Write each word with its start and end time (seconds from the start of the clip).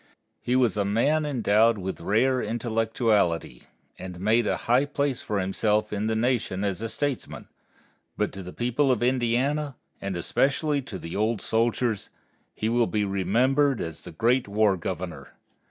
He 0.41 0.55
was 0.55 0.77
a 0.77 0.83
man 0.83 1.27
endowed 1.27 1.77
with 1.77 2.01
rare 2.01 2.41
intellectuality, 2.41 3.65
and 3.99 4.19
made 4.19 4.47
a 4.47 4.57
high 4.65 4.85
place 4.85 5.21
for 5.21 5.39
himself 5.39 5.93
in 5.93 6.07
the 6.07 6.15
Nation 6.15 6.63
as 6.63 6.81
a 6.81 6.89
statesman, 6.89 7.47
but 8.17 8.31
to 8.31 8.41
the 8.41 8.51
people 8.51 8.91
of 8.91 9.03
Indiana, 9.03 9.75
and 10.01 10.17
especially 10.17 10.81
to 10.81 10.97
the 10.97 11.15
old 11.15 11.39
soldiers, 11.39 12.09
he 12.55 12.67
will 12.67 12.87
be 12.87 13.05
remembered 13.05 13.79
as 13.79 14.01
the 14.01 14.11
Great 14.11 14.47
War 14.47 14.75
Governor. 14.75 15.33